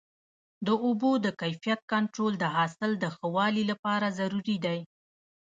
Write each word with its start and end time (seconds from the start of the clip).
د 0.67 0.69
اوبو 0.85 1.11
د 1.25 1.27
کیفیت 1.41 1.79
کنټرول 1.91 2.33
د 2.39 2.45
حاصل 2.55 2.91
د 2.97 3.05
ښه 3.15 3.27
والي 3.35 3.63
لپاره 3.71 4.15
ضروري 4.19 4.57
دی. 4.65 4.79